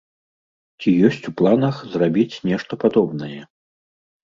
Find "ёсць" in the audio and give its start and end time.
1.09-1.27